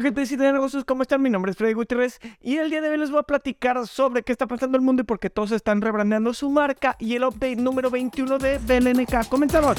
Gente 0.00 0.24
de 0.24 0.52
negocios, 0.54 0.86
¿cómo 0.86 1.02
están? 1.02 1.20
Mi 1.20 1.28
nombre 1.28 1.50
es 1.50 1.58
Freddy 1.58 1.74
Gutiérrez 1.74 2.20
y 2.40 2.56
el 2.56 2.70
día 2.70 2.80
de 2.80 2.88
hoy 2.88 2.96
les 2.96 3.10
voy 3.10 3.20
a 3.20 3.22
platicar 3.22 3.86
sobre 3.86 4.22
qué 4.22 4.32
está 4.32 4.46
pasando 4.46 4.78
en 4.78 4.80
el 4.80 4.86
mundo 4.86 5.02
y 5.02 5.04
por 5.04 5.18
qué 5.18 5.28
todos 5.28 5.52
están 5.52 5.82
rebrandeando 5.82 6.32
su 6.32 6.48
marca 6.48 6.96
y 6.98 7.16
el 7.16 7.24
update 7.24 7.56
número 7.56 7.90
21 7.90 8.38
de 8.38 8.56
BLNK. 8.56 9.28
Comenzamos. 9.28 9.76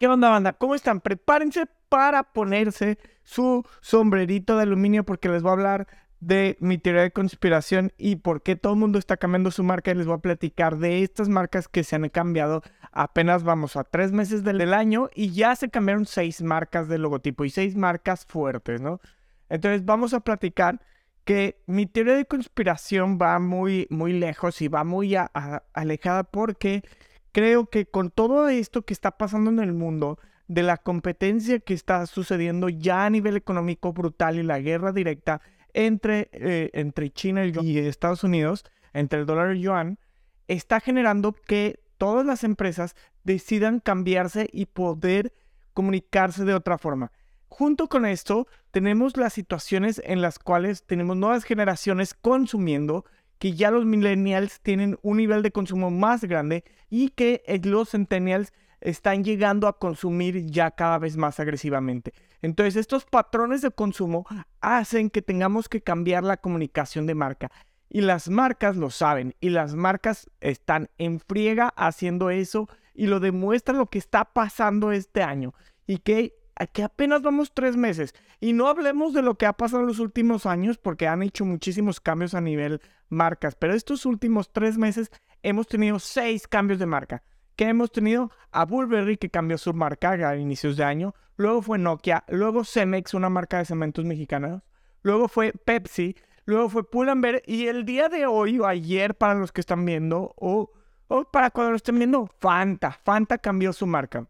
¿Qué 0.00 0.08
onda, 0.08 0.28
banda? 0.28 0.54
¿Cómo 0.54 0.74
están? 0.74 1.00
Prepárense 1.00 1.66
para 1.88 2.24
ponerse 2.24 2.98
su 3.22 3.64
sombrerito 3.80 4.56
de 4.56 4.64
aluminio 4.64 5.04
porque 5.04 5.28
les 5.28 5.42
voy 5.42 5.50
a 5.50 5.52
hablar 5.52 5.86
de 6.20 6.56
mi 6.60 6.78
teoría 6.78 7.02
de 7.02 7.12
conspiración 7.12 7.92
y 7.96 8.16
por 8.16 8.42
qué 8.42 8.56
todo 8.56 8.72
el 8.72 8.78
mundo 8.78 8.98
está 8.98 9.16
cambiando 9.16 9.50
su 9.50 9.62
marca 9.62 9.90
y 9.90 9.94
les 9.94 10.06
voy 10.06 10.16
a 10.16 10.22
platicar 10.22 10.78
de 10.78 11.02
estas 11.02 11.28
marcas 11.28 11.68
que 11.68 11.84
se 11.84 11.96
han 11.96 12.08
cambiado. 12.08 12.62
Apenas 12.90 13.44
vamos 13.44 13.76
a 13.76 13.84
tres 13.84 14.12
meses 14.12 14.42
del, 14.42 14.74
año 14.74 15.10
y 15.14 15.30
ya 15.30 15.54
se 15.54 15.70
cambiaron 15.70 16.06
seis 16.06 16.42
marcas 16.42 16.88
de 16.88 16.98
logotipo 16.98 17.44
y 17.44 17.50
seis 17.50 17.76
marcas 17.76 18.26
fuertes, 18.26 18.80
¿no? 18.80 19.00
Entonces 19.48 19.84
vamos 19.84 20.12
a 20.14 20.20
platicar 20.20 20.80
que 21.24 21.60
mi 21.66 21.86
teoría 21.86 22.14
de 22.14 22.24
conspiración 22.24 23.18
va 23.20 23.38
muy, 23.38 23.86
muy 23.90 24.12
lejos 24.12 24.60
y 24.62 24.68
va 24.68 24.82
muy 24.82 25.14
alejada 25.72 26.24
porque 26.24 26.82
creo 27.32 27.66
que 27.66 27.86
con 27.86 28.10
todo 28.10 28.48
esto 28.48 28.82
que 28.82 28.94
está 28.94 29.12
pasando 29.12 29.50
en 29.50 29.60
el 29.60 29.74
mundo, 29.74 30.18
de 30.48 30.62
la 30.62 30.78
competencia 30.78 31.60
que 31.60 31.74
está 31.74 32.06
sucediendo 32.06 32.70
ya 32.70 33.04
a 33.04 33.10
nivel 33.10 33.36
económico 33.36 33.92
brutal 33.92 34.38
y 34.38 34.42
la 34.42 34.58
guerra 34.58 34.92
directa, 34.92 35.42
entre, 35.74 36.28
eh, 36.32 36.70
entre 36.74 37.10
China 37.10 37.44
y 37.44 37.78
Estados 37.78 38.24
Unidos, 38.24 38.64
entre 38.92 39.20
el 39.20 39.26
dólar 39.26 39.50
y 39.50 39.58
el 39.58 39.62
yuan, 39.62 39.98
está 40.48 40.80
generando 40.80 41.32
que 41.32 41.80
todas 41.98 42.24
las 42.24 42.44
empresas 42.44 42.96
decidan 43.24 43.80
cambiarse 43.80 44.48
y 44.52 44.66
poder 44.66 45.32
comunicarse 45.74 46.44
de 46.44 46.54
otra 46.54 46.78
forma. 46.78 47.12
Junto 47.48 47.88
con 47.88 48.06
esto, 48.06 48.46
tenemos 48.70 49.16
las 49.16 49.32
situaciones 49.32 50.00
en 50.04 50.20
las 50.22 50.38
cuales 50.38 50.84
tenemos 50.84 51.16
nuevas 51.16 51.44
generaciones 51.44 52.14
consumiendo, 52.14 53.04
que 53.38 53.54
ya 53.54 53.70
los 53.70 53.84
millennials 53.84 54.60
tienen 54.60 54.98
un 55.02 55.16
nivel 55.16 55.42
de 55.42 55.52
consumo 55.52 55.90
más 55.90 56.24
grande 56.24 56.64
y 56.90 57.10
que 57.10 57.42
los 57.64 57.90
centennials 57.90 58.52
están 58.80 59.24
llegando 59.24 59.66
a 59.66 59.78
consumir 59.78 60.46
ya 60.46 60.70
cada 60.70 60.98
vez 60.98 61.16
más 61.16 61.40
agresivamente. 61.40 62.12
Entonces, 62.42 62.76
estos 62.76 63.04
patrones 63.04 63.62
de 63.62 63.70
consumo 63.70 64.26
hacen 64.60 65.10
que 65.10 65.22
tengamos 65.22 65.68
que 65.68 65.80
cambiar 65.80 66.24
la 66.24 66.36
comunicación 66.36 67.06
de 67.06 67.14
marca. 67.14 67.50
Y 67.90 68.02
las 68.02 68.28
marcas 68.28 68.76
lo 68.76 68.90
saben. 68.90 69.34
Y 69.40 69.50
las 69.50 69.74
marcas 69.74 70.30
están 70.40 70.90
en 70.98 71.20
friega 71.20 71.72
haciendo 71.76 72.30
eso 72.30 72.68
y 72.94 73.06
lo 73.06 73.20
demuestra 73.20 73.74
lo 73.74 73.86
que 73.86 73.98
está 73.98 74.24
pasando 74.24 74.92
este 74.92 75.22
año. 75.22 75.54
Y 75.86 75.98
que, 75.98 76.34
que 76.72 76.82
apenas 76.82 77.22
vamos 77.22 77.52
tres 77.54 77.76
meses. 77.76 78.14
Y 78.40 78.52
no 78.52 78.68
hablemos 78.68 79.14
de 79.14 79.22
lo 79.22 79.36
que 79.36 79.46
ha 79.46 79.54
pasado 79.54 79.82
en 79.82 79.88
los 79.88 79.98
últimos 79.98 80.46
años 80.46 80.78
porque 80.78 81.08
han 81.08 81.22
hecho 81.22 81.44
muchísimos 81.44 82.00
cambios 82.00 82.34
a 82.34 82.40
nivel 82.40 82.80
marcas. 83.08 83.54
Pero 83.54 83.74
estos 83.74 84.06
últimos 84.06 84.52
tres 84.52 84.76
meses 84.78 85.10
hemos 85.42 85.66
tenido 85.66 85.98
seis 85.98 86.46
cambios 86.46 86.78
de 86.78 86.86
marca 86.86 87.22
que 87.58 87.68
hemos 87.68 87.90
tenido 87.90 88.30
a 88.52 88.64
Burberry 88.64 89.16
que 89.16 89.30
cambió 89.30 89.58
su 89.58 89.74
marca 89.74 90.12
a 90.12 90.36
inicios 90.36 90.76
de 90.76 90.84
año, 90.84 91.16
luego 91.36 91.60
fue 91.60 91.76
Nokia, 91.76 92.22
luego 92.28 92.62
Cemex, 92.62 93.14
una 93.14 93.30
marca 93.30 93.58
de 93.58 93.64
cementos 93.64 94.04
mexicanos, 94.04 94.62
luego 95.02 95.26
fue 95.26 95.52
Pepsi, 95.52 96.14
luego 96.44 96.68
fue 96.68 96.88
Pull&Bear 96.88 97.42
y 97.46 97.66
el 97.66 97.84
día 97.84 98.08
de 98.08 98.26
hoy 98.26 98.60
o 98.60 98.66
ayer 98.66 99.16
para 99.16 99.34
los 99.34 99.50
que 99.50 99.60
están 99.60 99.84
viendo 99.84 100.34
o, 100.36 100.70
o 101.08 101.24
para 101.24 101.50
cuando 101.50 101.72
lo 101.72 101.76
estén 101.76 101.98
viendo, 101.98 102.30
Fanta, 102.38 102.92
Fanta 102.92 103.38
cambió 103.38 103.72
su 103.72 103.88
marca. 103.88 104.28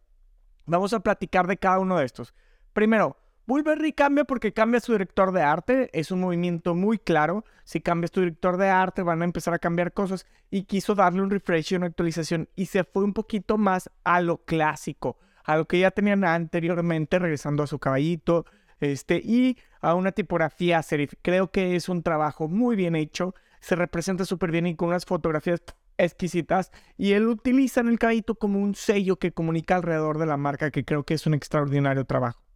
Vamos 0.65 0.95
a 0.95 1.01
platicar 1.01 1.47
de 1.47 1.59
cada 1.59 1.81
uno 1.81 1.99
de 1.99 2.07
estos. 2.07 2.33
Primero, 2.73 3.19
Bulberry 3.49 3.95
cambia 3.95 4.25
porque 4.25 4.53
cambia 4.53 4.79
su 4.79 4.93
director 4.93 5.33
de 5.33 5.41
arte, 5.41 5.89
es 5.99 6.11
un 6.11 6.21
movimiento 6.21 6.75
muy 6.75 6.99
claro. 6.99 7.47
Si 7.65 7.81
cambias 7.81 8.11
tu 8.11 8.21
director 8.21 8.59
de 8.59 8.69
arte 8.69 9.03
van 9.03 9.23
a 9.23 9.25
empezar 9.25 9.55
a 9.55 9.59
cambiar 9.59 9.95
cosas 9.95 10.27
y 10.51 10.65
quiso 10.65 10.95
darle 10.95 11.23
un 11.23 11.31
refresh 11.31 11.73
y 11.73 11.77
una 11.77 11.87
actualización 11.87 12.51
y 12.57 12.67
se 12.67 12.85
fue 12.85 13.05
un 13.05 13.15
poquito 13.15 13.57
más 13.57 13.91
a 14.05 14.21
lo 14.21 14.45
clásico, 14.45 15.17
a 15.45 15.57
lo 15.57 15.65
que 15.67 15.79
ya 15.79 15.91
tenían 15.91 16.25
anteriormente, 16.25 17.19
regresando 17.19 17.63
a 17.63 17.67
su 17.67 17.79
caballito 17.79 18.45
este, 18.81 19.17
y 19.17 19.57
a 19.81 19.95
una 19.95 20.13
tipografía 20.13 20.83
serif. 20.83 21.15
Creo 21.23 21.51
que 21.51 21.75
es 21.75 21.89
un 21.89 22.03
trabajo 22.03 22.49
muy 22.49 22.77
bien 22.77 22.97
hecho, 22.97 23.35
se 23.61 23.77
representa 23.77 24.27
súper 24.27 24.51
bien 24.51 24.67
y 24.67 24.77
con 24.77 24.89
unas 24.89 25.07
fotografías 25.07 25.63
exquisitas 25.97 26.71
y 26.99 27.13
él 27.13 27.27
utiliza 27.27 27.81
en 27.81 27.89
el 27.89 27.99
caballito 27.99 28.35
como 28.35 28.61
un 28.61 28.75
sello 28.75 29.19
que 29.19 29.33
comunica 29.33 29.77
alrededor 29.77 30.19
de 30.19 30.27
la 30.27 30.37
marca 30.37 30.71
que 30.71 30.85
creo 30.85 31.05
que 31.05 31.15
es 31.15 31.27
un 31.27 31.33
extraordinario 31.33 32.05
trabajo 32.05 32.48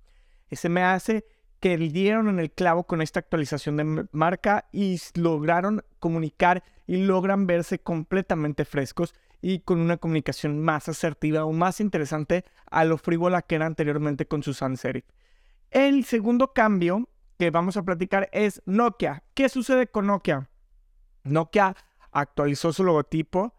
se 0.56 0.68
me 0.68 0.82
hace 0.82 1.24
que 1.60 1.76
dieron 1.76 2.28
en 2.28 2.40
el 2.40 2.50
clavo 2.50 2.84
con 2.84 3.02
esta 3.02 3.20
actualización 3.20 3.76
de 3.76 4.06
marca 4.10 4.68
y 4.72 4.98
lograron 5.14 5.84
comunicar 6.00 6.64
y 6.86 6.96
logran 6.96 7.46
verse 7.46 7.78
completamente 7.78 8.64
frescos 8.64 9.14
y 9.40 9.60
con 9.60 9.80
una 9.80 9.96
comunicación 9.96 10.58
más 10.60 10.88
asertiva 10.88 11.44
o 11.44 11.52
más 11.52 11.80
interesante 11.80 12.44
a 12.70 12.84
lo 12.84 12.98
frívola 12.98 13.42
que 13.42 13.54
era 13.54 13.66
anteriormente 13.66 14.26
con 14.26 14.42
su 14.42 14.54
sans 14.54 14.80
serif. 14.80 15.04
El 15.70 16.04
segundo 16.04 16.52
cambio 16.52 17.08
que 17.38 17.50
vamos 17.50 17.76
a 17.76 17.82
platicar 17.82 18.28
es 18.32 18.60
Nokia. 18.66 19.22
¿Qué 19.34 19.48
sucede 19.48 19.86
con 19.86 20.06
Nokia? 20.06 20.48
Nokia 21.24 21.76
actualizó 22.10 22.72
su 22.72 22.84
logotipo 22.84 23.54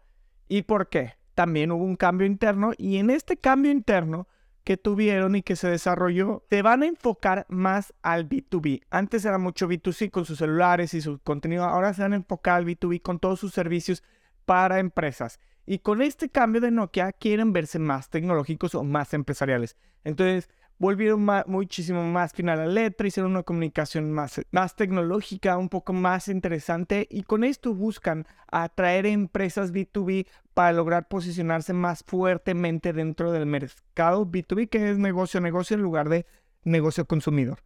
y 0.48 0.62
¿por 0.62 0.88
qué? 0.88 1.14
También 1.34 1.72
hubo 1.72 1.84
un 1.84 1.96
cambio 1.96 2.26
interno 2.26 2.72
y 2.76 2.98
en 2.98 3.10
este 3.10 3.36
cambio 3.36 3.72
interno 3.72 4.28
que 4.64 4.76
tuvieron 4.76 5.36
y 5.36 5.42
que 5.42 5.56
se 5.56 5.68
desarrolló, 5.68 6.44
te 6.48 6.62
van 6.62 6.82
a 6.82 6.86
enfocar 6.86 7.46
más 7.48 7.92
al 8.02 8.28
B2B. 8.28 8.82
Antes 8.90 9.24
era 9.24 9.38
mucho 9.38 9.68
B2C 9.68 10.10
con 10.10 10.24
sus 10.24 10.38
celulares 10.38 10.94
y 10.94 11.02
su 11.02 11.18
contenido, 11.20 11.64
ahora 11.64 11.92
se 11.94 12.02
van 12.02 12.14
a 12.14 12.16
enfocar 12.16 12.56
al 12.56 12.66
B2B 12.66 13.02
con 13.02 13.18
todos 13.18 13.38
sus 13.38 13.52
servicios 13.52 14.02
para 14.46 14.78
empresas. 14.78 15.38
Y 15.66 15.78
con 15.78 16.02
este 16.02 16.28
cambio 16.28 16.60
de 16.60 16.70
Nokia 16.70 17.12
quieren 17.12 17.52
verse 17.52 17.78
más 17.78 18.10
tecnológicos 18.10 18.74
o 18.74 18.84
más 18.84 19.14
empresariales. 19.14 19.76
Entonces, 20.02 20.50
volvieron 20.78 21.26
muchísimo 21.46 22.02
más 22.04 22.32
final 22.32 22.60
a 22.60 22.66
letra, 22.66 23.06
hicieron 23.06 23.32
una 23.32 23.42
comunicación 23.42 24.10
más, 24.12 24.40
más 24.50 24.76
tecnológica, 24.76 25.56
un 25.56 25.68
poco 25.68 25.92
más 25.92 26.28
interesante 26.28 27.06
y 27.10 27.22
con 27.22 27.44
esto 27.44 27.74
buscan 27.74 28.26
atraer 28.50 29.06
empresas 29.06 29.72
B2B 29.72 30.26
para 30.52 30.72
lograr 30.72 31.08
posicionarse 31.08 31.72
más 31.72 32.04
fuertemente 32.06 32.92
dentro 32.92 33.32
del 33.32 33.46
mercado 33.46 34.26
B2B, 34.26 34.68
que 34.68 34.90
es 34.90 34.98
negocio 34.98 35.40
negocio 35.40 35.74
en 35.74 35.82
lugar 35.82 36.08
de 36.08 36.26
negocio 36.64 37.06
consumidor. 37.06 37.60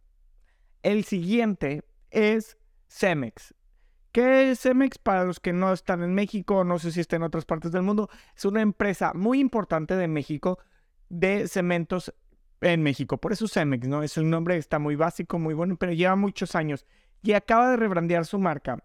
El 0.83 1.03
siguiente 1.03 1.83
es 2.11 2.57
Cemex. 2.87 3.53
¿Qué 4.11 4.51
es 4.51 4.59
Cemex? 4.61 4.97
Para 4.97 5.23
los 5.23 5.39
que 5.39 5.53
no 5.53 5.71
están 5.71 6.01
en 6.01 6.15
México, 6.15 6.63
no 6.63 6.79
sé 6.79 6.91
si 6.91 6.99
está 6.99 7.15
en 7.15 7.23
otras 7.23 7.45
partes 7.45 7.71
del 7.71 7.83
mundo, 7.83 8.09
es 8.35 8.45
una 8.45 8.61
empresa 8.61 9.13
muy 9.13 9.39
importante 9.39 9.95
de 9.95 10.07
México 10.07 10.57
de 11.09 11.47
cementos 11.47 12.13
en 12.61 12.83
México. 12.83 13.17
Por 13.17 13.31
eso 13.31 13.47
Cemex, 13.47 13.87
¿no? 13.87 14.03
Es 14.03 14.17
un 14.17 14.29
nombre 14.29 14.57
está 14.57 14.79
muy 14.79 14.95
básico, 14.95 15.39
muy 15.39 15.53
bueno, 15.53 15.77
pero 15.77 15.93
lleva 15.93 16.15
muchos 16.15 16.55
años 16.55 16.85
y 17.21 17.33
acaba 17.33 17.71
de 17.71 17.77
rebrandear 17.77 18.25
su 18.25 18.39
marca. 18.39 18.83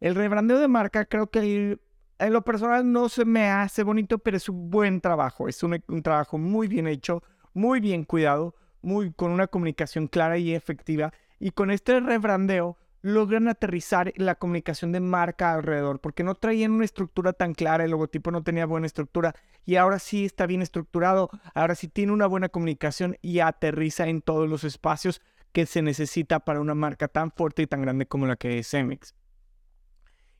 El 0.00 0.14
rebrandeo 0.14 0.58
de 0.58 0.68
marca 0.68 1.04
creo 1.06 1.30
que 1.30 1.78
en 2.18 2.32
lo 2.32 2.42
personal 2.42 2.90
no 2.90 3.08
se 3.08 3.24
me 3.24 3.48
hace 3.48 3.82
bonito, 3.82 4.18
pero 4.18 4.36
es 4.36 4.48
un 4.48 4.70
buen 4.70 5.00
trabajo. 5.00 5.48
Es 5.48 5.62
un, 5.62 5.82
un 5.88 6.02
trabajo 6.02 6.38
muy 6.38 6.68
bien 6.68 6.86
hecho, 6.86 7.22
muy 7.52 7.80
bien 7.80 8.04
cuidado, 8.04 8.54
muy 8.82 9.12
con 9.12 9.30
una 9.30 9.46
comunicación 9.46 10.06
clara 10.08 10.38
y 10.38 10.54
efectiva. 10.54 11.12
Y 11.38 11.50
con 11.50 11.70
este 11.70 12.00
rebrandeo 12.00 12.78
logran 13.04 13.48
aterrizar 13.48 14.14
la 14.16 14.34
comunicación 14.34 14.90
de 14.90 14.98
marca 14.98 15.52
alrededor, 15.52 16.00
porque 16.00 16.24
no 16.24 16.36
traían 16.36 16.72
una 16.72 16.86
estructura 16.86 17.34
tan 17.34 17.52
clara, 17.52 17.84
el 17.84 17.90
logotipo 17.90 18.30
no 18.30 18.42
tenía 18.42 18.64
buena 18.64 18.86
estructura 18.86 19.34
y 19.66 19.76
ahora 19.76 19.98
sí 19.98 20.24
está 20.24 20.46
bien 20.46 20.62
estructurado, 20.62 21.28
ahora 21.52 21.74
sí 21.74 21.88
tiene 21.88 22.12
una 22.12 22.26
buena 22.26 22.48
comunicación 22.48 23.18
y 23.20 23.40
aterriza 23.40 24.08
en 24.08 24.22
todos 24.22 24.48
los 24.48 24.64
espacios 24.64 25.20
que 25.52 25.66
se 25.66 25.82
necesita 25.82 26.40
para 26.46 26.62
una 26.62 26.74
marca 26.74 27.06
tan 27.06 27.30
fuerte 27.30 27.60
y 27.60 27.66
tan 27.66 27.82
grande 27.82 28.06
como 28.06 28.26
la 28.26 28.36
que 28.36 28.58
es 28.58 28.70
Cemex. 28.70 29.14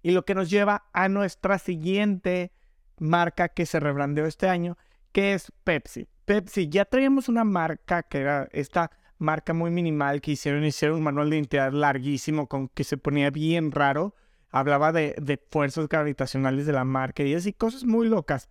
Y 0.00 0.12
lo 0.12 0.24
que 0.24 0.34
nos 0.34 0.48
lleva 0.48 0.88
a 0.94 1.10
nuestra 1.10 1.58
siguiente 1.58 2.50
marca 2.98 3.50
que 3.50 3.66
se 3.66 3.78
rebrandeó 3.78 4.24
este 4.24 4.48
año, 4.48 4.78
que 5.12 5.34
es 5.34 5.52
Pepsi. 5.64 6.08
Pepsi, 6.24 6.70
ya 6.70 6.86
traíamos 6.86 7.28
una 7.28 7.44
marca 7.44 8.04
que 8.04 8.22
era 8.22 8.48
esta 8.52 8.90
marca 9.18 9.52
muy 9.52 9.70
minimal 9.70 10.20
que 10.20 10.32
hicieron, 10.32 10.64
hicieron 10.64 10.98
un 10.98 11.04
manual 11.04 11.30
de 11.30 11.36
identidad 11.36 11.72
larguísimo 11.72 12.46
con 12.48 12.68
que 12.68 12.84
se 12.84 12.96
ponía 12.96 13.30
bien 13.30 13.70
raro. 13.70 14.14
Hablaba 14.50 14.92
de, 14.92 15.14
de 15.20 15.40
fuerzas 15.50 15.88
gravitacionales 15.88 16.66
de 16.66 16.72
la 16.72 16.84
marca 16.84 17.22
y 17.22 17.34
así 17.34 17.52
cosas 17.52 17.84
muy 17.84 18.08
locas. 18.08 18.48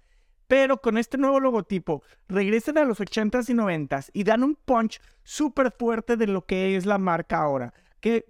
Pero 0.47 0.81
con 0.81 0.97
este 0.97 1.17
nuevo 1.17 1.39
logotipo, 1.39 2.03
regresan 2.27 2.77
a 2.77 2.83
los 2.83 2.99
80s 2.99 3.49
y 3.49 3.53
90s 3.53 4.09
y 4.13 4.23
dan 4.23 4.43
un 4.43 4.55
punch 4.55 4.99
súper 5.23 5.71
fuerte 5.71 6.17
de 6.17 6.27
lo 6.27 6.45
que 6.45 6.75
es 6.75 6.85
la 6.85 6.97
marca 6.97 7.37
ahora. 7.37 7.73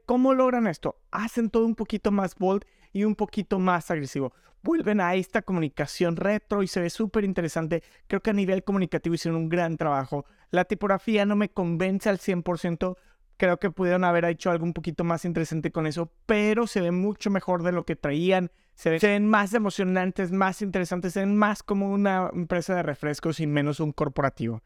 ¿Cómo 0.05 0.35
logran 0.35 0.67
esto? 0.67 0.99
Hacen 1.09 1.49
todo 1.49 1.65
un 1.65 1.73
poquito 1.73 2.11
más 2.11 2.35
bold 2.35 2.63
y 2.93 3.03
un 3.03 3.15
poquito 3.15 3.59
más 3.59 3.91
agresivo. 3.91 4.33
vuelven 4.61 5.01
a 5.01 5.15
esta 5.15 5.41
comunicación 5.41 6.15
retro 6.15 6.63
y 6.63 6.67
se 6.67 6.79
ve 6.79 6.89
súper 6.89 7.25
interesante. 7.25 7.83
Creo 8.07 8.21
que 8.21 8.29
a 8.29 8.33
nivel 8.33 8.63
comunicativo 8.63 9.15
hicieron 9.15 9.41
un 9.41 9.49
gran 9.49 9.75
trabajo. 9.75 10.25
La 10.51 10.63
tipografía 10.63 11.25
no 11.25 11.35
me 11.35 11.49
convence 11.49 12.07
al 12.07 12.19
100%. 12.19 12.95
Creo 13.35 13.59
que 13.59 13.71
pudieron 13.71 14.05
haber 14.05 14.23
hecho 14.23 14.51
algo 14.51 14.63
un 14.63 14.71
poquito 14.71 15.03
más 15.03 15.25
interesante 15.25 15.71
con 15.71 15.85
eso, 15.85 16.13
pero 16.25 16.65
se 16.65 16.79
ve 16.79 16.91
mucho 16.91 17.29
mejor 17.29 17.63
de 17.63 17.73
lo 17.73 17.85
que 17.85 17.97
traían. 17.97 18.51
Se 18.75 18.89
ven, 18.89 19.27
más 19.27 19.53
emocionantes, 19.53 20.31
más 20.31 20.61
interesantes, 20.61 21.13
se 21.13 21.19
ven 21.19 21.35
más 21.35 21.61
como 21.61 21.91
una 21.91 22.29
empresa 22.33 22.75
de 22.75 22.83
refrescos 22.83 23.39
y 23.39 23.47
menos 23.47 23.79
un 23.79 23.91
corporativo. 23.91 24.63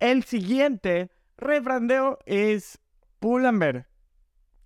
El 0.00 0.24
siguiente 0.24 1.10
rebrandeo 1.36 2.18
es 2.24 2.80
Pull&Bear. 3.20 3.88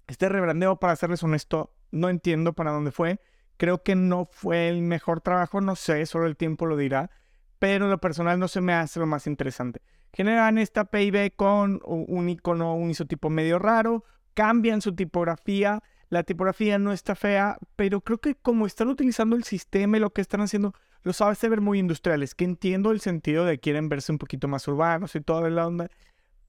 Este 0.06 0.28
rebrandeo, 0.28 0.78
para 0.78 0.96
serles 0.96 1.22
honesto, 1.22 1.75
no 1.90 2.08
entiendo 2.08 2.52
para 2.52 2.72
dónde 2.72 2.92
fue. 2.92 3.20
Creo 3.56 3.82
que 3.82 3.94
no 3.94 4.28
fue 4.30 4.68
el 4.68 4.82
mejor 4.82 5.20
trabajo, 5.20 5.60
no 5.60 5.76
sé, 5.76 6.04
solo 6.06 6.26
el 6.26 6.36
tiempo 6.36 6.66
lo 6.66 6.76
dirá. 6.76 7.10
Pero 7.58 7.88
lo 7.88 7.98
personal 7.98 8.38
no 8.38 8.48
se 8.48 8.60
me 8.60 8.74
hace 8.74 9.00
lo 9.00 9.06
más 9.06 9.26
interesante. 9.26 9.80
Generan 10.12 10.58
esta 10.58 10.84
PIB 10.86 11.34
con 11.36 11.80
un 11.84 12.28
icono, 12.28 12.74
un 12.74 12.90
isotipo 12.90 13.30
medio 13.30 13.58
raro, 13.58 14.04
cambian 14.34 14.80
su 14.80 14.94
tipografía. 14.94 15.82
La 16.08 16.22
tipografía 16.22 16.78
no 16.78 16.92
está 16.92 17.14
fea, 17.14 17.58
pero 17.74 18.00
creo 18.00 18.18
que 18.18 18.34
como 18.34 18.66
están 18.66 18.88
utilizando 18.88 19.36
el 19.36 19.44
sistema 19.44 19.96
y 19.96 20.00
lo 20.00 20.10
que 20.10 20.20
están 20.20 20.40
haciendo, 20.40 20.74
lo 21.02 21.12
sabes 21.12 21.40
ver 21.40 21.60
muy 21.60 21.78
industriales, 21.78 22.34
que 22.34 22.44
entiendo 22.44 22.90
el 22.90 23.00
sentido 23.00 23.44
de 23.44 23.58
quieren 23.58 23.88
verse 23.88 24.12
un 24.12 24.18
poquito 24.18 24.48
más 24.48 24.66
urbanos 24.68 25.14
y 25.14 25.20
toda 25.20 25.48
la 25.50 25.66
onda, 25.66 25.88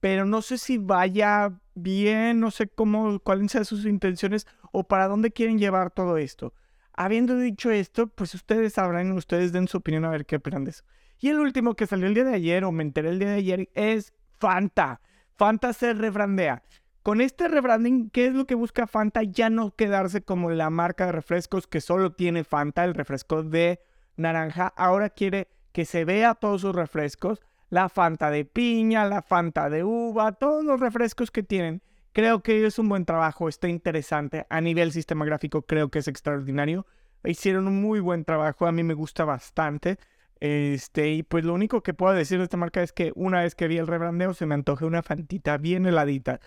pero 0.00 0.24
no 0.24 0.42
sé 0.42 0.58
si 0.58 0.78
vaya 0.78 1.52
bien, 1.74 2.40
no 2.40 2.50
sé 2.50 2.68
cómo, 2.68 3.18
cuáles 3.20 3.52
sean 3.52 3.64
sus 3.64 3.84
intenciones 3.84 4.46
o 4.72 4.84
para 4.84 5.08
dónde 5.08 5.30
quieren 5.30 5.58
llevar 5.58 5.90
todo 5.90 6.18
esto. 6.18 6.54
Habiendo 6.92 7.36
dicho 7.36 7.70
esto, 7.70 8.08
pues 8.08 8.34
ustedes 8.34 8.74
sabrán, 8.74 9.12
ustedes 9.12 9.52
den 9.52 9.68
su 9.68 9.78
opinión 9.78 10.04
a 10.04 10.10
ver 10.10 10.26
qué 10.26 10.36
opinan 10.36 10.64
de 10.64 10.72
eso. 10.72 10.84
Y 11.20 11.28
el 11.28 11.40
último 11.40 11.74
que 11.74 11.86
salió 11.86 12.06
el 12.06 12.14
día 12.14 12.24
de 12.24 12.34
ayer, 12.34 12.64
o 12.64 12.72
me 12.72 12.82
enteré 12.82 13.10
el 13.10 13.18
día 13.18 13.30
de 13.30 13.36
ayer, 13.36 13.68
es 13.74 14.12
Fanta. 14.38 15.00
Fanta 15.36 15.72
se 15.72 15.94
rebrandea. 15.94 16.62
Con 17.02 17.20
este 17.20 17.48
rebranding, 17.48 18.10
¿qué 18.10 18.26
es 18.26 18.34
lo 18.34 18.46
que 18.46 18.54
busca 18.54 18.86
Fanta? 18.86 19.22
Ya 19.22 19.50
no 19.50 19.74
quedarse 19.74 20.22
como 20.22 20.50
la 20.50 20.70
marca 20.70 21.06
de 21.06 21.12
refrescos 21.12 21.66
que 21.66 21.80
solo 21.80 22.12
tiene 22.12 22.44
Fanta, 22.44 22.84
el 22.84 22.94
refresco 22.94 23.42
de 23.42 23.80
naranja. 24.16 24.72
Ahora 24.76 25.10
quiere 25.10 25.48
que 25.72 25.84
se 25.84 26.04
vea 26.04 26.34
todos 26.34 26.60
sus 26.60 26.74
refrescos 26.74 27.40
la 27.70 27.88
Fanta 27.88 28.30
de 28.30 28.44
piña, 28.44 29.06
la 29.06 29.22
Fanta 29.22 29.68
de 29.70 29.84
uva, 29.84 30.32
todos 30.32 30.64
los 30.64 30.80
refrescos 30.80 31.30
que 31.30 31.42
tienen. 31.42 31.82
Creo 32.12 32.42
que 32.42 32.66
es 32.66 32.78
un 32.78 32.88
buen 32.88 33.04
trabajo, 33.04 33.48
está 33.48 33.68
interesante. 33.68 34.46
A 34.50 34.60
nivel 34.60 34.92
sistema 34.92 35.24
gráfico 35.24 35.62
creo 35.62 35.90
que 35.90 36.00
es 36.00 36.08
extraordinario. 36.08 36.86
Hicieron 37.24 37.66
un 37.68 37.80
muy 37.80 38.00
buen 38.00 38.24
trabajo, 38.24 38.66
a 38.66 38.72
mí 38.72 38.82
me 38.82 38.94
gusta 38.94 39.24
bastante. 39.24 39.98
Este, 40.40 41.10
y 41.10 41.22
pues 41.22 41.44
lo 41.44 41.52
único 41.54 41.82
que 41.82 41.94
puedo 41.94 42.14
decir 42.14 42.38
de 42.38 42.44
esta 42.44 42.56
marca 42.56 42.82
es 42.82 42.92
que 42.92 43.12
una 43.16 43.42
vez 43.42 43.54
que 43.54 43.68
vi 43.68 43.76
el 43.76 43.88
rebrandeo 43.88 44.34
se 44.34 44.46
me 44.46 44.54
antojó 44.54 44.86
una 44.86 45.02
fantita 45.02 45.58
bien 45.58 45.86
heladita. 45.86 46.40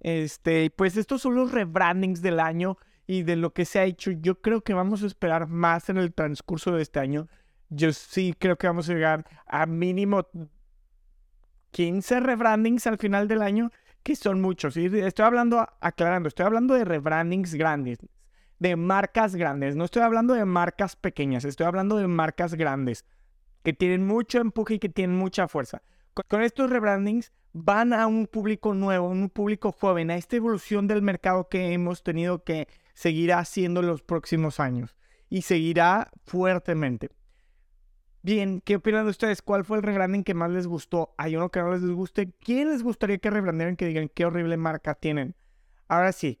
Este, 0.00 0.70
pues 0.70 0.96
estos 0.96 1.22
son 1.22 1.34
los 1.34 1.50
rebrandings 1.50 2.22
del 2.22 2.40
año 2.40 2.78
y 3.06 3.22
de 3.22 3.36
lo 3.36 3.52
que 3.52 3.64
se 3.64 3.80
ha 3.80 3.84
hecho. 3.84 4.10
Yo 4.12 4.40
creo 4.40 4.62
que 4.62 4.74
vamos 4.74 5.02
a 5.02 5.06
esperar 5.06 5.48
más 5.48 5.88
en 5.88 5.96
el 5.96 6.12
transcurso 6.12 6.72
de 6.72 6.82
este 6.82 7.00
año. 7.00 7.28
Yo 7.70 7.92
sí 7.92 8.34
creo 8.38 8.56
que 8.56 8.66
vamos 8.66 8.88
a 8.88 8.94
llegar 8.94 9.26
a 9.46 9.66
mínimo 9.66 10.28
15 11.70 12.20
rebrandings 12.20 12.86
al 12.86 12.98
final 12.98 13.28
del 13.28 13.42
año, 13.42 13.70
que 14.02 14.16
son 14.16 14.40
muchos. 14.40 14.76
Y 14.76 14.86
estoy 14.86 15.24
hablando, 15.24 15.66
aclarando, 15.80 16.28
estoy 16.28 16.46
hablando 16.46 16.74
de 16.74 16.84
rebrandings 16.84 17.54
grandes, 17.54 17.98
de 18.58 18.76
marcas 18.76 19.36
grandes. 19.36 19.76
No 19.76 19.84
estoy 19.84 20.02
hablando 20.02 20.34
de 20.34 20.44
marcas 20.44 20.96
pequeñas, 20.96 21.44
estoy 21.44 21.66
hablando 21.66 21.96
de 21.96 22.06
marcas 22.06 22.54
grandes, 22.54 23.04
que 23.62 23.72
tienen 23.72 24.06
mucho 24.06 24.38
empuje 24.40 24.74
y 24.74 24.78
que 24.78 24.88
tienen 24.88 25.16
mucha 25.16 25.48
fuerza. 25.48 25.82
Con, 26.14 26.42
estos 26.42 26.70
rebrandings 26.70 27.32
van 27.52 27.92
a 27.92 28.06
un 28.06 28.26
público 28.26 28.74
nuevo, 28.74 29.08
un 29.08 29.30
público 29.30 29.72
joven, 29.72 30.10
a 30.10 30.16
esta 30.16 30.36
evolución 30.36 30.86
del 30.86 31.02
mercado 31.02 31.48
que 31.48 31.72
hemos 31.72 32.02
tenido 32.02 32.44
que 32.44 32.68
seguir 32.94 33.32
haciendo 33.32 33.82
los 33.82 34.02
próximos 34.02 34.58
años 34.58 34.96
y 35.28 35.42
seguirá 35.42 36.10
fuertemente. 36.24 37.10
Bien, 38.22 38.60
¿qué 38.64 38.76
opinan 38.76 39.04
de 39.04 39.10
ustedes? 39.10 39.42
¿Cuál 39.42 39.64
fue 39.64 39.78
el 39.78 39.82
rebranding 39.82 40.24
que 40.24 40.34
más 40.34 40.50
les 40.50 40.66
gustó? 40.66 41.14
¿Hay 41.18 41.36
uno 41.36 41.50
que 41.50 41.60
no 41.60 41.72
les 41.72 41.84
guste? 41.84 42.32
¿Quién 42.40 42.68
les 42.68 42.82
gustaría 42.82 43.18
que 43.18 43.30
rebrandearan 43.30 43.76
que 43.76 43.86
digan 43.86 44.08
qué 44.08 44.24
horrible 44.24 44.56
marca 44.56 44.94
tienen? 44.94 45.36
Ahora 45.86 46.12
sí, 46.12 46.40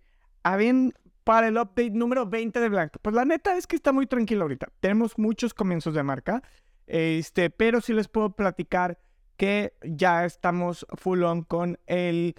bien 0.56 0.92
para 1.24 1.48
el 1.48 1.58
update 1.58 1.90
número 1.90 2.26
20 2.26 2.58
de 2.58 2.68
Blanca. 2.68 2.98
Pues 3.02 3.14
la 3.14 3.24
neta 3.24 3.56
es 3.56 3.66
que 3.66 3.76
está 3.76 3.92
muy 3.92 4.06
tranquilo 4.06 4.42
ahorita. 4.42 4.68
Tenemos 4.80 5.18
muchos 5.18 5.52
comienzos 5.52 5.94
de 5.94 6.02
marca, 6.02 6.42
este, 6.86 7.50
pero 7.50 7.80
sí 7.80 7.92
les 7.92 8.08
puedo 8.08 8.30
platicar 8.30 8.98
que 9.36 9.74
ya 9.82 10.24
estamos 10.24 10.86
full 10.96 11.22
on 11.22 11.42
con 11.42 11.78
el, 11.86 12.34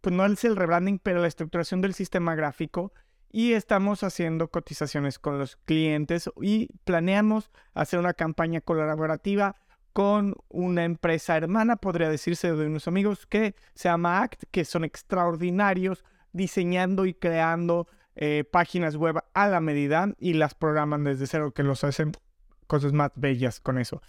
pues 0.00 0.14
no 0.14 0.24
es 0.24 0.44
el 0.44 0.56
rebranding, 0.56 1.00
pero 1.00 1.20
la 1.20 1.26
estructuración 1.26 1.80
del 1.80 1.92
sistema 1.94 2.34
gráfico 2.34 2.92
y 3.30 3.52
estamos 3.52 4.02
haciendo 4.02 4.48
cotizaciones 4.48 5.18
con 5.18 5.38
los 5.38 5.56
clientes 5.56 6.28
y 6.40 6.68
planeamos 6.84 7.50
hacer 7.74 7.98
una 8.00 8.14
campaña 8.14 8.60
colaborativa 8.60 9.56
con 9.92 10.34
una 10.48 10.84
empresa 10.84 11.36
hermana, 11.36 11.76
podría 11.76 12.08
decirse 12.08 12.52
de 12.52 12.66
unos 12.66 12.88
amigos 12.88 13.26
que 13.26 13.54
se 13.74 13.88
llama 13.88 14.22
ACT, 14.22 14.44
que 14.50 14.64
son 14.64 14.84
extraordinarios 14.84 16.04
diseñando 16.32 17.06
y 17.06 17.14
creando 17.14 17.88
eh, 18.14 18.44
páginas 18.44 18.96
web 18.96 19.16
a 19.34 19.48
la 19.48 19.60
medida 19.60 20.14
y 20.18 20.34
las 20.34 20.54
programan 20.54 21.04
desde 21.04 21.26
cero, 21.26 21.52
que 21.52 21.62
los 21.62 21.82
hacen 21.84 22.12
cosas 22.66 22.92
más 22.92 23.10
bellas 23.16 23.60
con 23.60 23.78
eso. 23.78 24.00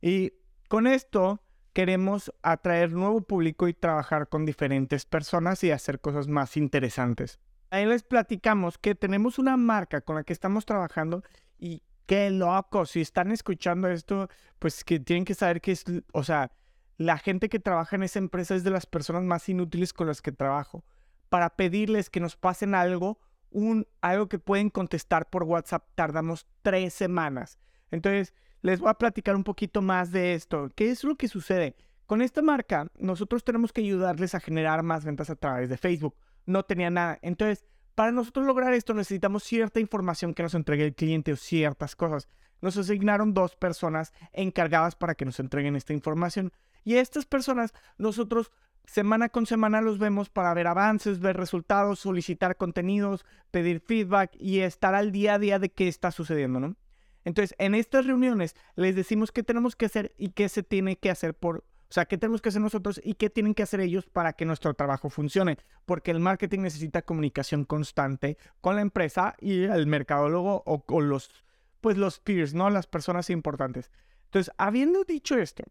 Y 0.00 0.32
con 0.68 0.86
esto 0.86 1.42
queremos 1.72 2.32
atraer 2.42 2.92
nuevo 2.92 3.20
público 3.20 3.68
y 3.68 3.74
trabajar 3.74 4.28
con 4.28 4.46
diferentes 4.46 5.04
personas 5.04 5.62
y 5.64 5.70
hacer 5.70 6.00
cosas 6.00 6.28
más 6.28 6.56
interesantes. 6.56 7.38
Ahí 7.70 7.86
les 7.86 8.02
platicamos 8.02 8.78
que 8.78 8.94
tenemos 8.94 9.38
una 9.38 9.56
marca 9.56 10.00
con 10.00 10.16
la 10.16 10.24
que 10.24 10.32
estamos 10.32 10.64
trabajando 10.64 11.22
y 11.58 11.82
qué 12.06 12.30
loco, 12.30 12.86
si 12.86 13.00
están 13.00 13.32
escuchando 13.32 13.88
esto, 13.88 14.28
pues 14.58 14.84
que 14.84 15.00
tienen 15.00 15.24
que 15.24 15.34
saber 15.34 15.60
que 15.60 15.72
es, 15.72 15.84
o 16.12 16.22
sea, 16.22 16.52
la 16.96 17.18
gente 17.18 17.48
que 17.48 17.58
trabaja 17.58 17.96
en 17.96 18.04
esa 18.04 18.18
empresa 18.18 18.54
es 18.54 18.64
de 18.64 18.70
las 18.70 18.86
personas 18.86 19.22
más 19.22 19.48
inútiles 19.48 19.92
con 19.92 20.06
las 20.06 20.22
que 20.22 20.32
trabajo. 20.32 20.84
Para 21.28 21.50
pedirles 21.50 22.08
que 22.08 22.20
nos 22.20 22.36
pasen 22.36 22.74
algo, 22.74 23.18
un, 23.50 23.86
algo 24.00 24.28
que 24.28 24.38
pueden 24.38 24.70
contestar 24.70 25.28
por 25.28 25.42
WhatsApp, 25.42 25.84
tardamos 25.94 26.46
tres 26.62 26.94
semanas. 26.94 27.58
Entonces, 27.90 28.32
les 28.62 28.80
voy 28.80 28.90
a 28.90 28.94
platicar 28.94 29.36
un 29.36 29.44
poquito 29.44 29.82
más 29.82 30.12
de 30.12 30.34
esto. 30.34 30.70
¿Qué 30.74 30.90
es 30.90 31.04
lo 31.04 31.16
que 31.16 31.28
sucede? 31.28 31.76
Con 32.06 32.22
esta 32.22 32.40
marca, 32.40 32.86
nosotros 32.96 33.44
tenemos 33.44 33.72
que 33.72 33.80
ayudarles 33.80 34.34
a 34.34 34.40
generar 34.40 34.82
más 34.82 35.04
ventas 35.04 35.28
a 35.28 35.36
través 35.36 35.68
de 35.68 35.76
Facebook 35.76 36.16
no 36.46 36.64
tenía 36.64 36.90
nada. 36.90 37.18
Entonces, 37.22 37.64
para 37.94 38.12
nosotros 38.12 38.46
lograr 38.46 38.72
esto 38.74 38.94
necesitamos 38.94 39.42
cierta 39.42 39.80
información 39.80 40.34
que 40.34 40.42
nos 40.42 40.54
entregue 40.54 40.84
el 40.84 40.94
cliente 40.94 41.32
o 41.32 41.36
ciertas 41.36 41.96
cosas. 41.96 42.28
Nos 42.60 42.76
asignaron 42.76 43.34
dos 43.34 43.56
personas 43.56 44.12
encargadas 44.32 44.96
para 44.96 45.14
que 45.14 45.24
nos 45.24 45.40
entreguen 45.40 45.76
esta 45.76 45.92
información. 45.92 46.52
Y 46.84 46.96
estas 46.96 47.26
personas 47.26 47.74
nosotros 47.98 48.52
semana 48.86 49.28
con 49.28 49.46
semana 49.46 49.80
los 49.80 49.98
vemos 49.98 50.30
para 50.30 50.54
ver 50.54 50.66
avances, 50.66 51.20
ver 51.20 51.36
resultados, 51.36 51.98
solicitar 51.98 52.56
contenidos, 52.56 53.24
pedir 53.50 53.80
feedback 53.80 54.36
y 54.38 54.60
estar 54.60 54.94
al 54.94 55.12
día 55.12 55.34
a 55.34 55.38
día 55.38 55.58
de 55.58 55.70
qué 55.70 55.88
está 55.88 56.10
sucediendo, 56.10 56.60
¿no? 56.60 56.76
Entonces, 57.24 57.56
en 57.58 57.74
estas 57.74 58.06
reuniones 58.06 58.54
les 58.76 58.94
decimos 58.94 59.32
qué 59.32 59.42
tenemos 59.42 59.74
que 59.74 59.86
hacer 59.86 60.14
y 60.16 60.30
qué 60.30 60.48
se 60.48 60.62
tiene 60.62 60.96
que 60.96 61.10
hacer 61.10 61.34
por 61.34 61.64
o 61.88 61.92
sea, 61.92 62.04
¿qué 62.06 62.18
tenemos 62.18 62.42
que 62.42 62.48
hacer 62.48 62.60
nosotros 62.60 63.00
y 63.04 63.14
qué 63.14 63.30
tienen 63.30 63.54
que 63.54 63.62
hacer 63.62 63.80
ellos 63.80 64.06
para 64.06 64.32
que 64.32 64.44
nuestro 64.44 64.74
trabajo 64.74 65.08
funcione? 65.08 65.58
Porque 65.84 66.10
el 66.10 66.18
marketing 66.18 66.60
necesita 66.60 67.02
comunicación 67.02 67.64
constante 67.64 68.38
con 68.60 68.74
la 68.74 68.82
empresa 68.82 69.36
y 69.40 69.64
el 69.64 69.86
mercadólogo 69.86 70.64
o 70.66 70.84
con 70.84 71.08
los, 71.08 71.44
pues 71.80 71.96
los 71.96 72.18
peers, 72.18 72.54
¿no? 72.54 72.70
Las 72.70 72.88
personas 72.88 73.30
importantes. 73.30 73.92
Entonces, 74.24 74.52
habiendo 74.58 75.04
dicho 75.04 75.38
esto, 75.38 75.62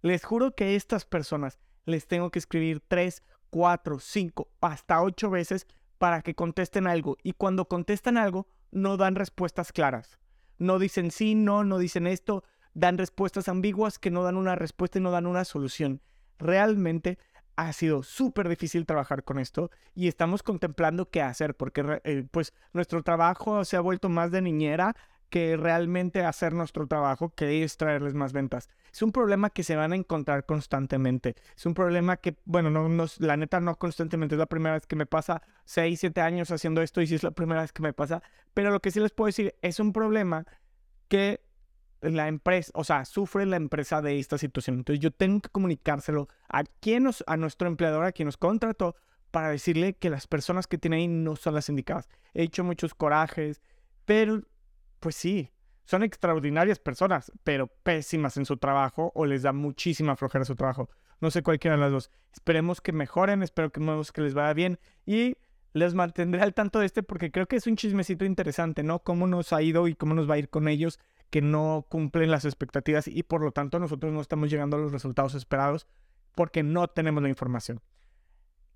les 0.00 0.24
juro 0.24 0.54
que 0.54 0.64
a 0.64 0.70
estas 0.70 1.04
personas 1.04 1.58
les 1.84 2.06
tengo 2.06 2.30
que 2.30 2.38
escribir 2.38 2.80
tres, 2.86 3.22
cuatro, 3.50 4.00
cinco, 4.00 4.48
hasta 4.60 5.02
ocho 5.02 5.28
veces 5.28 5.66
para 5.98 6.22
que 6.22 6.34
contesten 6.34 6.86
algo. 6.86 7.18
Y 7.22 7.32
cuando 7.32 7.66
contestan 7.66 8.16
algo, 8.16 8.48
no 8.70 8.96
dan 8.96 9.16
respuestas 9.16 9.72
claras. 9.72 10.18
No 10.56 10.78
dicen 10.78 11.10
sí, 11.10 11.34
no, 11.34 11.62
no 11.62 11.78
dicen 11.78 12.06
esto, 12.06 12.42
dan 12.78 12.96
respuestas 12.96 13.48
ambiguas 13.48 13.98
que 13.98 14.10
no 14.10 14.22
dan 14.22 14.36
una 14.36 14.54
respuesta 14.54 14.98
y 14.98 15.02
no 15.02 15.10
dan 15.10 15.26
una 15.26 15.44
solución. 15.44 16.00
Realmente 16.38 17.18
ha 17.56 17.72
sido 17.72 18.04
súper 18.04 18.48
difícil 18.48 18.86
trabajar 18.86 19.24
con 19.24 19.40
esto 19.40 19.70
y 19.94 20.06
estamos 20.06 20.44
contemplando 20.44 21.10
qué 21.10 21.20
hacer 21.20 21.56
porque 21.56 22.00
eh, 22.04 22.24
pues 22.30 22.54
nuestro 22.72 23.02
trabajo 23.02 23.64
se 23.64 23.76
ha 23.76 23.80
vuelto 23.80 24.08
más 24.08 24.30
de 24.30 24.42
niñera 24.42 24.94
que 25.28 25.56
realmente 25.56 26.24
hacer 26.24 26.52
nuestro 26.52 26.86
trabajo 26.86 27.34
que 27.34 27.64
es 27.64 27.76
traerles 27.76 28.14
más 28.14 28.32
ventas. 28.32 28.70
Es 28.92 29.02
un 29.02 29.10
problema 29.10 29.50
que 29.50 29.64
se 29.64 29.74
van 29.74 29.92
a 29.92 29.96
encontrar 29.96 30.46
constantemente. 30.46 31.34
Es 31.56 31.66
un 31.66 31.74
problema 31.74 32.16
que, 32.16 32.36
bueno, 32.44 32.70
no, 32.70 33.06
la 33.18 33.36
neta 33.36 33.60
no 33.60 33.76
constantemente. 33.76 34.36
Es 34.36 34.38
la 34.38 34.46
primera 34.46 34.74
vez 34.74 34.86
que 34.86 34.96
me 34.96 35.04
pasa 35.04 35.42
6, 35.64 35.98
7 36.00 36.20
años 36.20 36.50
haciendo 36.52 36.80
esto 36.80 37.02
y 37.02 37.08
sí 37.08 37.16
es 37.16 37.24
la 37.24 37.32
primera 37.32 37.60
vez 37.60 37.72
que 37.72 37.82
me 37.82 37.92
pasa. 37.92 38.22
Pero 38.54 38.70
lo 38.70 38.80
que 38.80 38.90
sí 38.90 39.00
les 39.00 39.10
puedo 39.10 39.26
decir 39.26 39.54
es 39.60 39.80
un 39.80 39.92
problema 39.92 40.46
que 41.08 41.42
la 42.00 42.28
empresa, 42.28 42.70
o 42.74 42.84
sea, 42.84 43.04
sufre 43.04 43.46
la 43.46 43.56
empresa 43.56 44.02
de 44.02 44.18
esta 44.18 44.38
situación. 44.38 44.76
Entonces 44.76 45.00
yo 45.00 45.10
tengo 45.10 45.40
que 45.40 45.48
comunicárselo 45.48 46.28
a 46.48 46.64
quien 46.64 47.04
nos, 47.04 47.24
a 47.26 47.36
nuestro 47.36 47.68
empleador, 47.68 48.04
a 48.04 48.12
quien 48.12 48.26
nos 48.26 48.36
contrató, 48.36 48.96
para 49.30 49.50
decirle 49.50 49.94
que 49.94 50.10
las 50.10 50.26
personas 50.26 50.66
que 50.66 50.78
tiene 50.78 50.96
ahí 50.96 51.08
no 51.08 51.36
son 51.36 51.54
las 51.54 51.68
indicadas. 51.68 52.08
He 52.34 52.44
hecho 52.44 52.64
muchos 52.64 52.94
corajes, 52.94 53.60
pero 54.04 54.42
pues 55.00 55.16
sí, 55.16 55.50
son 55.84 56.02
extraordinarias 56.02 56.78
personas, 56.78 57.32
pero 57.44 57.66
pésimas 57.66 58.36
en 58.36 58.46
su 58.46 58.56
trabajo 58.56 59.12
o 59.14 59.26
les 59.26 59.42
da 59.42 59.52
muchísima 59.52 60.16
flojera 60.16 60.44
su 60.44 60.54
trabajo. 60.54 60.88
No 61.20 61.30
sé 61.30 61.42
cualquiera 61.42 61.76
de 61.76 61.82
las 61.82 61.92
dos. 61.92 62.10
Esperemos 62.32 62.80
que 62.80 62.92
mejoren, 62.92 63.42
espero 63.42 63.70
que, 63.70 63.80
que 64.12 64.20
les 64.20 64.34
vaya 64.34 64.52
bien 64.54 64.78
y 65.04 65.36
les 65.72 65.94
mantendré 65.94 66.40
al 66.42 66.54
tanto 66.54 66.78
de 66.78 66.86
este 66.86 67.02
porque 67.02 67.30
creo 67.30 67.46
que 67.46 67.56
es 67.56 67.66
un 67.66 67.76
chismecito 67.76 68.24
interesante, 68.24 68.82
¿no? 68.82 69.00
Cómo 69.00 69.26
nos 69.26 69.52
ha 69.52 69.62
ido 69.62 69.88
y 69.88 69.94
cómo 69.94 70.14
nos 70.14 70.28
va 70.28 70.34
a 70.34 70.38
ir 70.38 70.48
con 70.48 70.68
ellos 70.68 70.98
que 71.30 71.42
no 71.42 71.86
cumplen 71.88 72.30
las 72.30 72.44
expectativas 72.44 73.08
y 73.08 73.22
por 73.22 73.42
lo 73.42 73.52
tanto 73.52 73.78
nosotros 73.78 74.12
no 74.12 74.20
estamos 74.20 74.50
llegando 74.50 74.76
a 74.76 74.80
los 74.80 74.92
resultados 74.92 75.34
esperados 75.34 75.86
porque 76.34 76.62
no 76.62 76.88
tenemos 76.88 77.22
la 77.22 77.28
información. 77.28 77.80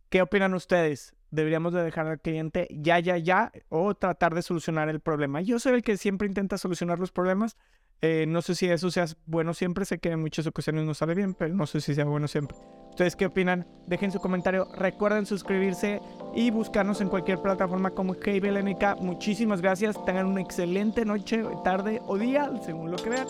¿Qué 0.08 0.20
opinan 0.20 0.52
ustedes? 0.52 1.14
¿Deberíamos 1.30 1.72
de 1.72 1.82
dejar 1.82 2.06
al 2.06 2.20
cliente 2.20 2.68
ya, 2.70 2.98
ya, 2.98 3.16
ya 3.16 3.52
o 3.70 3.94
tratar 3.94 4.34
de 4.34 4.42
solucionar 4.42 4.90
el 4.90 5.00
problema? 5.00 5.40
Yo 5.40 5.58
soy 5.58 5.74
el 5.74 5.82
que 5.82 5.96
siempre 5.96 6.28
intenta 6.28 6.58
solucionar 6.58 6.98
los 6.98 7.12
problemas. 7.12 7.56
Eh, 8.02 8.26
no 8.26 8.42
sé 8.42 8.56
si 8.56 8.66
eso 8.66 8.90
sea 8.90 9.06
bueno 9.26 9.54
siempre. 9.54 9.84
Sé 9.84 9.98
que 9.98 10.10
en 10.10 10.20
muchas 10.20 10.46
ocasiones 10.46 10.84
no 10.84 10.92
sale 10.92 11.14
bien, 11.14 11.34
pero 11.34 11.54
no 11.54 11.66
sé 11.66 11.80
si 11.80 11.94
sea 11.94 12.04
bueno 12.04 12.26
siempre. 12.26 12.56
¿Ustedes 12.90 13.16
qué 13.16 13.26
opinan? 13.26 13.66
Dejen 13.86 14.10
su 14.10 14.18
comentario. 14.18 14.66
Recuerden 14.76 15.24
suscribirse 15.24 16.00
y 16.34 16.50
buscarnos 16.50 17.00
en 17.00 17.08
cualquier 17.08 17.38
plataforma 17.38 17.90
como 17.90 18.14
KBLNK. 18.14 19.00
Muchísimas 19.00 19.62
gracias. 19.62 20.04
Tengan 20.04 20.26
una 20.26 20.42
excelente 20.42 21.04
noche, 21.04 21.42
tarde 21.64 22.02
o 22.06 22.18
día, 22.18 22.50
según 22.64 22.90
lo 22.90 22.96
que 22.98 23.10
vean. 23.10 23.28